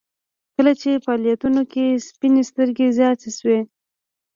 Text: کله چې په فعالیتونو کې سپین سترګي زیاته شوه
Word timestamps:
کله 0.55 0.71
چې 0.81 0.89
په 0.95 1.01
فعالیتونو 1.05 1.61
کې 1.71 1.85
سپین 2.07 2.33
سترګي 2.49 2.87
زیاته 2.97 3.29
شوه 3.37 3.57